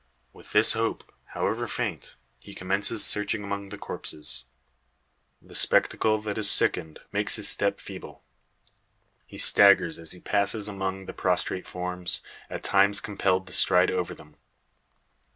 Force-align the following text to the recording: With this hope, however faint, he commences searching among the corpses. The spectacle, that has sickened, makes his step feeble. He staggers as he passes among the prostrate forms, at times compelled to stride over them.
With 0.33 0.51
this 0.51 0.73
hope, 0.73 1.13
however 1.25 1.67
faint, 1.67 2.15
he 2.39 2.55
commences 2.55 3.05
searching 3.05 3.43
among 3.43 3.69
the 3.69 3.77
corpses. 3.77 4.45
The 5.39 5.53
spectacle, 5.53 6.19
that 6.21 6.37
has 6.37 6.49
sickened, 6.49 7.01
makes 7.11 7.35
his 7.35 7.47
step 7.47 7.79
feeble. 7.79 8.23
He 9.27 9.37
staggers 9.37 9.99
as 9.99 10.13
he 10.13 10.19
passes 10.19 10.67
among 10.67 11.05
the 11.05 11.13
prostrate 11.13 11.67
forms, 11.67 12.23
at 12.49 12.63
times 12.63 12.99
compelled 12.99 13.45
to 13.45 13.53
stride 13.53 13.91
over 13.91 14.15
them. 14.15 14.37